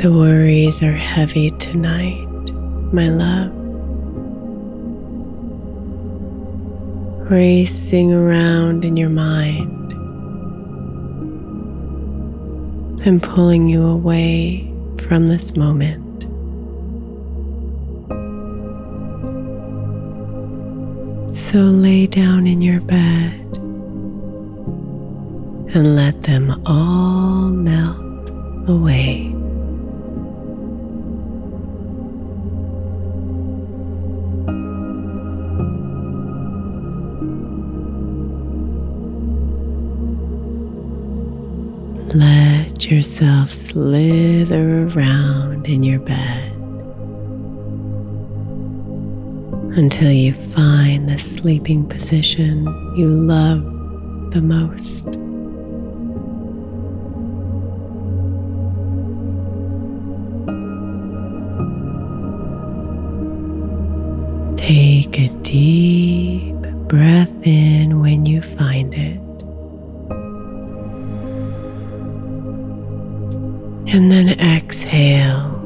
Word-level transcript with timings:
The 0.00 0.10
worries 0.10 0.82
are 0.82 0.94
heavy 0.94 1.50
tonight, 1.50 2.26
my 2.90 3.10
love. 3.10 3.52
Racing 7.30 8.10
around 8.10 8.86
in 8.86 8.96
your 8.96 9.10
mind 9.10 9.92
and 13.04 13.22
pulling 13.22 13.68
you 13.68 13.86
away 13.86 14.72
from 15.00 15.28
this 15.28 15.54
moment. 15.54 16.22
So 21.36 21.58
lay 21.58 22.06
down 22.06 22.46
in 22.46 22.62
your 22.62 22.80
bed 22.80 23.58
and 25.74 25.94
let 25.94 26.22
them 26.22 26.62
all 26.64 27.50
melt 27.50 28.30
away. 28.66 29.29
Let 42.14 42.90
yourself 42.90 43.52
slither 43.52 44.88
around 44.88 45.68
in 45.68 45.84
your 45.84 46.00
bed 46.00 46.52
until 49.76 50.10
you 50.10 50.32
find 50.32 51.08
the 51.08 51.20
sleeping 51.20 51.86
position 51.86 52.64
you 52.96 53.06
love 53.06 53.62
the 54.32 54.40
most. 54.40 55.04
Take 64.58 65.16
a 65.16 65.28
deep 65.42 66.56
breath 66.88 67.46
in 67.46 68.00
when 68.00 68.26
you 68.26 68.42
find 68.42 68.92
it. 68.94 69.29
And 73.92 74.10
then 74.12 74.28
exhale 74.38 75.56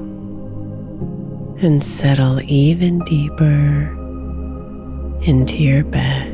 and 1.60 1.84
settle 1.84 2.40
even 2.40 3.00
deeper 3.00 3.90
into 5.22 5.58
your 5.58 5.84
bed. 5.84 6.33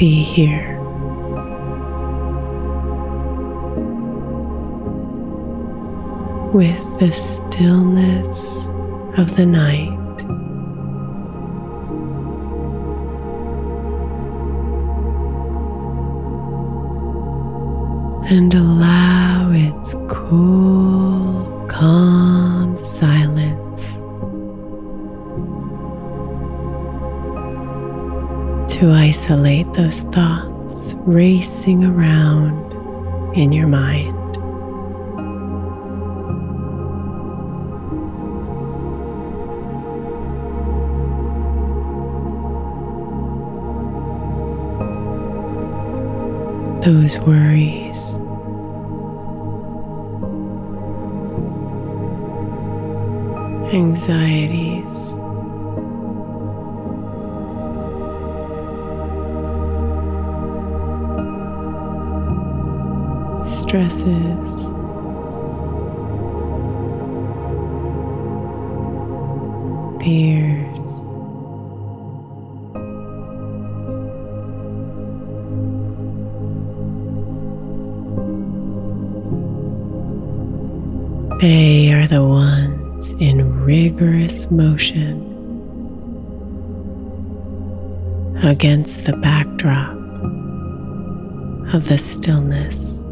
Be 0.00 0.22
here. 0.22 0.80
With 6.54 6.98
the 6.98 7.12
stillness 7.12 8.64
of 9.18 9.36
the 9.36 9.44
night. 9.44 9.98
And 18.30 18.54
allow 18.54 18.99
isolate 29.20 29.70
those 29.74 30.00
thoughts 30.14 30.94
racing 31.00 31.84
around 31.84 32.72
in 33.36 33.52
your 33.52 33.66
mind. 33.66 34.16
Those 46.82 47.18
worries. 47.18 48.16
Anxieties. 53.70 55.18
Stresses. 63.70 64.04
Fears. 70.02 70.90
They 81.40 81.92
are 81.92 82.08
the 82.08 82.24
ones 82.24 83.12
in 83.20 83.62
rigorous 83.62 84.50
motion 84.50 85.28
against 88.42 89.04
the 89.04 89.16
backdrop 89.18 89.94
of 91.72 91.86
the 91.86 91.98
stillness. 91.98 93.04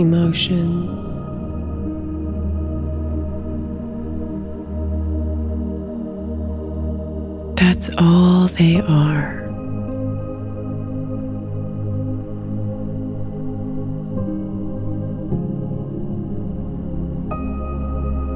Emotions. 0.00 1.20
That's 7.60 7.90
all 7.98 8.48
they 8.48 8.80
are. 8.80 9.36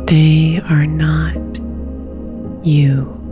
They 0.06 0.60
are 0.68 0.86
not 0.86 1.34
you. 2.64 3.23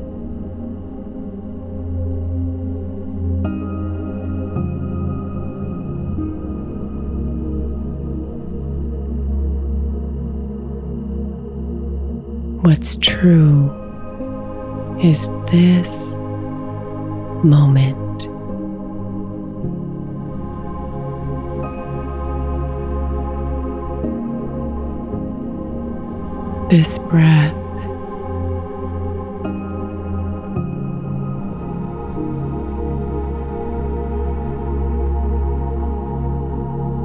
What's 12.63 12.95
true 12.95 13.73
is 15.03 15.27
this 15.51 16.15
moment. 17.43 17.99
This 26.71 26.99
breath. 26.99 27.53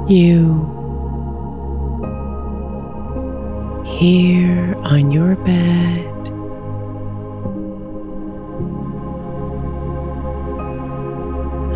You 0.08 0.64
here 3.84 4.37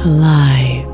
Alive. 0.05 0.87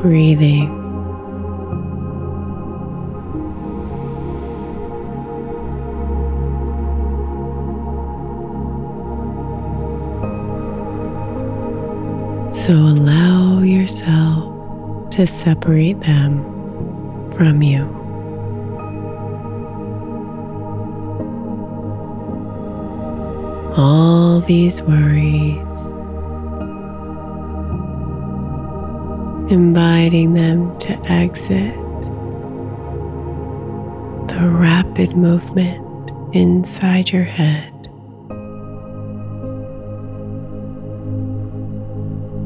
Breathing. 0.00 0.68
So 12.52 12.74
allow 12.74 13.62
yourself 13.62 15.10
to 15.10 15.26
separate 15.26 15.98
them 16.00 16.44
from 17.32 17.62
you. 17.62 17.97
All 23.80 24.40
these 24.40 24.82
worries, 24.82 25.92
inviting 29.52 30.34
them 30.34 30.76
to 30.80 30.98
exit 31.04 31.76
the 34.26 34.48
rapid 34.50 35.16
movement 35.16 36.10
inside 36.34 37.12
your 37.12 37.22
head. 37.22 37.72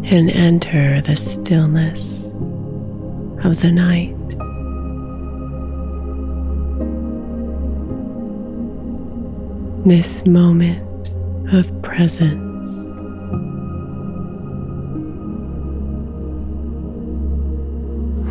And 0.04 0.28
enter 0.28 1.00
the 1.00 1.16
stillness 1.16 2.34
of 3.42 3.62
the 3.62 3.72
night. 3.72 4.18
This 9.86 10.26
moment 10.26 10.91
of 11.52 11.82
presence. 11.82 12.86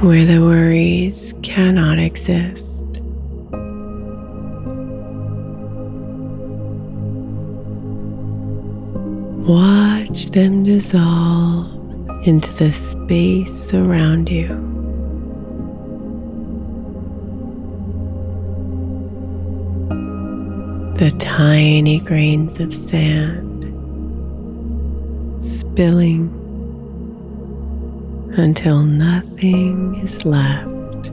Where 0.02 0.26
the 0.26 0.40
worries 0.40 1.34
cannot 1.44 2.00
exist. 2.00 2.86
Watch 9.48 10.32
them 10.32 10.64
dissolve 10.64 12.28
into 12.28 12.52
the 12.54 12.72
space 12.72 13.74
around 13.74 14.30
you. 14.30 14.71
The 21.02 21.10
tiny 21.18 22.00
grains 22.00 22.60
of 22.60 22.72
sand 22.72 23.64
spilling 25.44 26.30
until 28.38 28.84
nothing 28.84 30.00
is 30.04 30.24
left. 30.28 31.10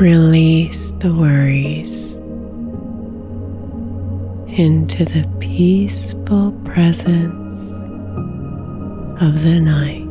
Release 0.00 0.92
the 1.00 1.12
worries 1.14 2.14
into 4.56 5.04
the 5.04 5.30
peaceful 5.38 6.52
presence 6.64 7.72
of 9.20 9.42
the 9.42 9.60
night. 9.60 10.05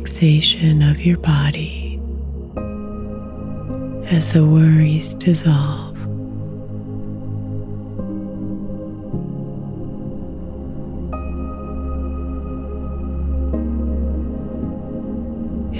Relaxation 0.00 0.80
of 0.80 1.04
your 1.04 1.18
body 1.18 2.00
as 4.10 4.32
the 4.32 4.42
worries 4.46 5.12
dissolve. 5.14 5.94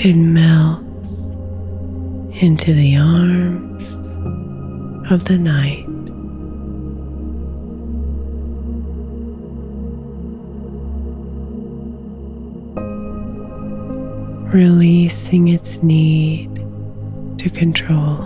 It 0.05 0.15
melts 0.15 1.29
into 2.43 2.75
the 2.75 2.97
arms 2.97 3.95
of 5.11 5.25
the 5.25 5.39
night. 5.39 5.90
Releasing 14.53 15.47
its 15.49 15.81
need 15.81 16.57
to 17.39 17.49
control. 17.49 18.25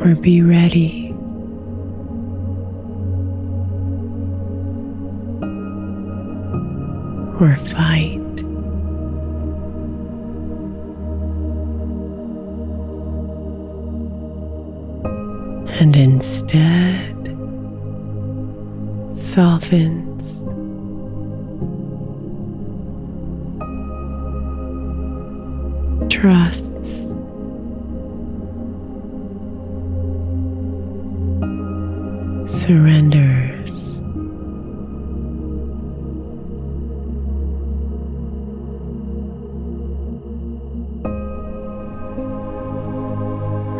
Or 0.00 0.14
be 0.14 0.40
ready 0.40 1.08
or 7.40 7.56
fight. 7.56 8.40
And 15.80 15.96
instead 15.96 17.16
softens. 19.12 20.07
Trusts. 26.18 27.14
Surrenders. 32.46 34.02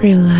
relax 0.00 0.37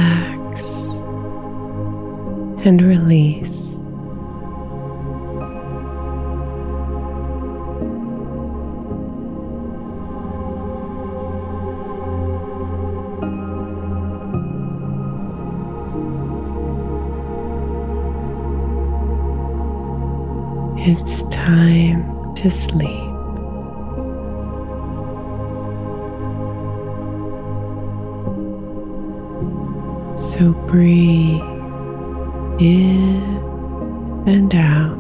It's 20.91 21.23
time 21.25 22.35
to 22.37 22.49
sleep. 22.51 22.89
So 30.19 30.55
breathe 30.67 31.43
in 32.59 33.23
and 34.27 34.55
out. 34.55 34.97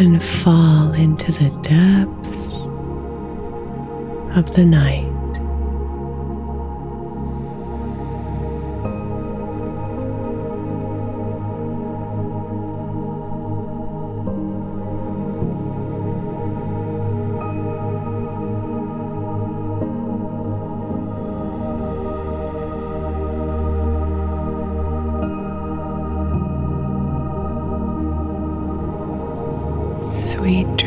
And 0.00 0.24
fall 0.24 0.92
into 0.94 1.32
the 1.32 1.50
depths 1.60 2.64
of 4.38 4.54
the 4.54 4.64
night. 4.64 5.17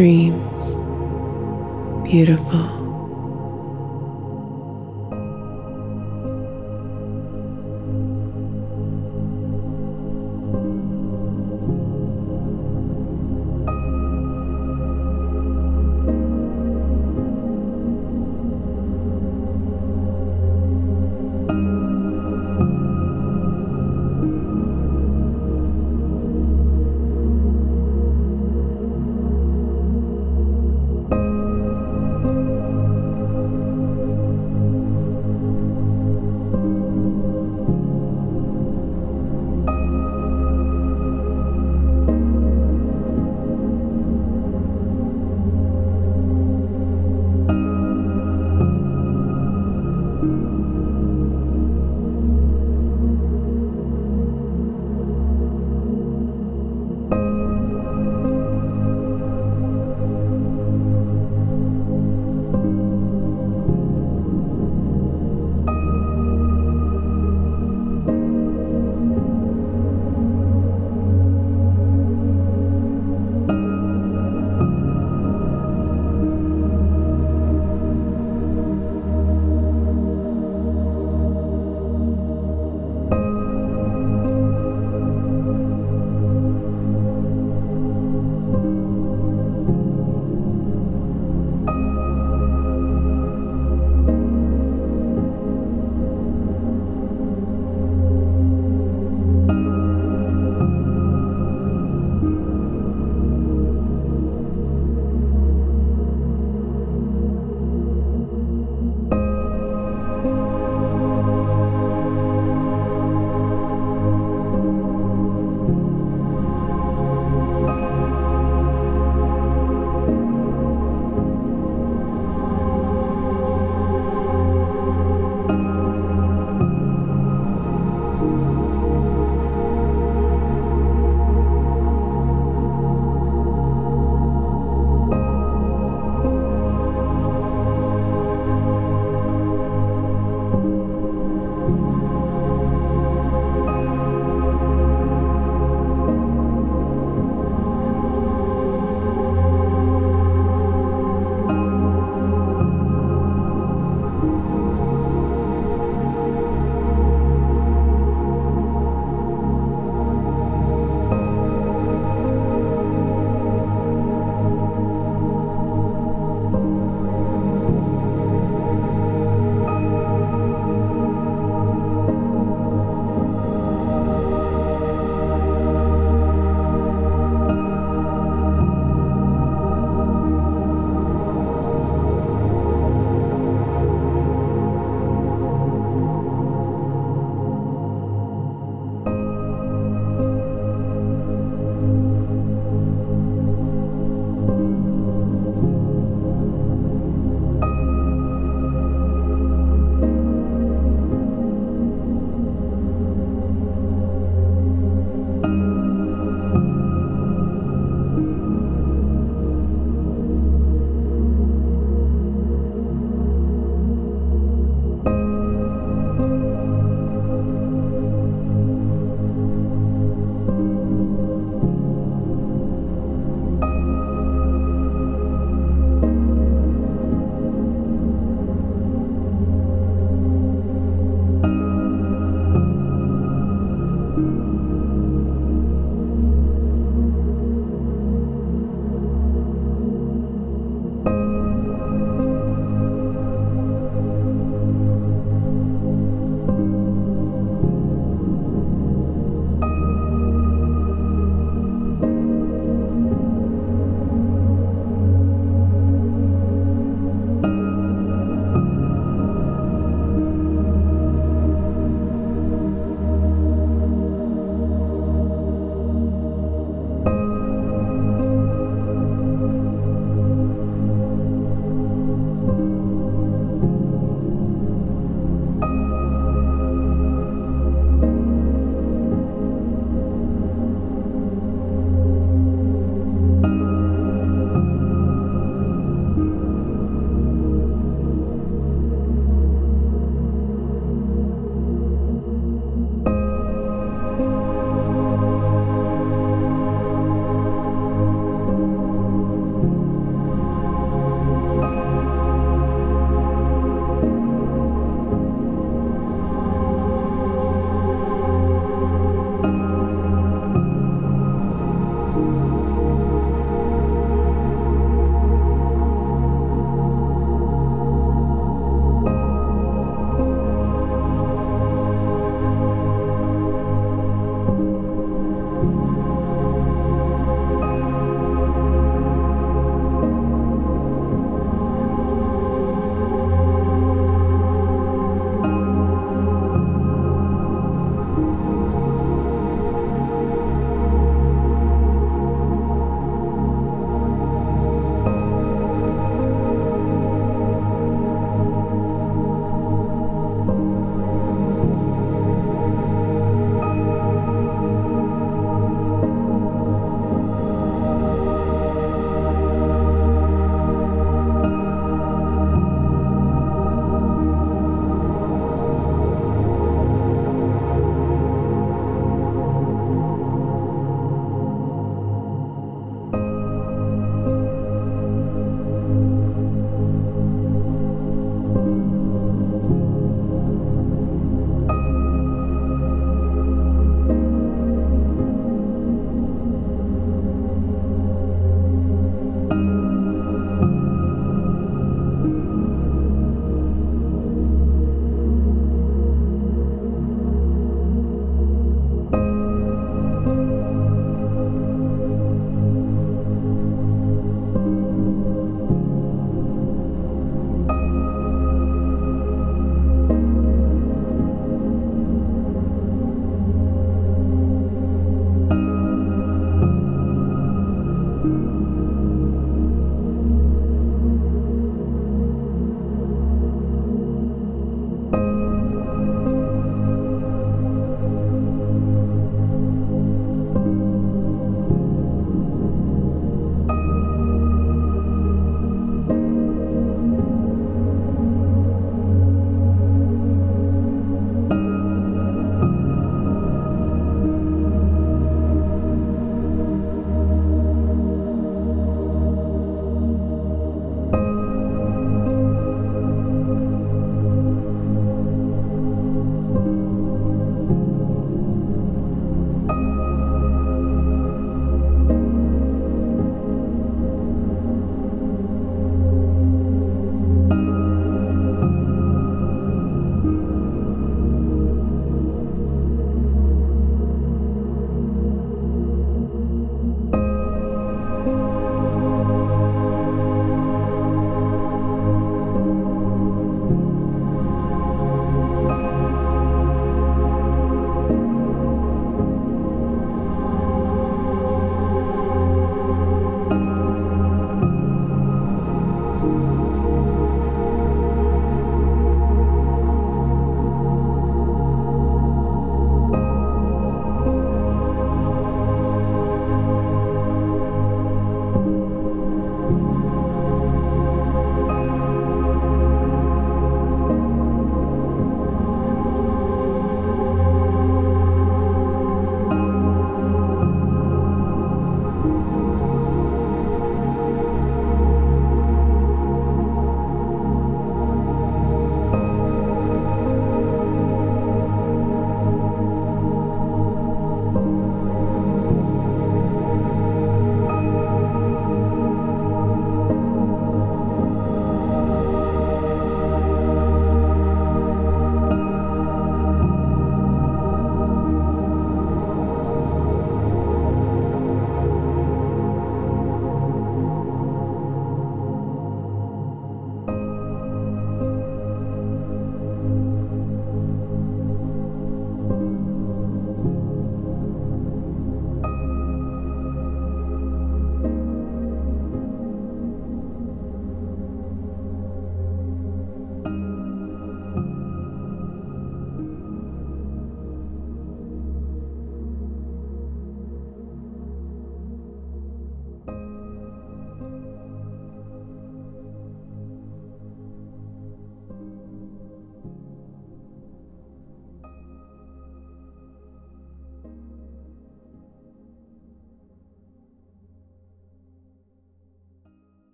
Dreams, 0.00 0.78
beautiful. 2.08 2.79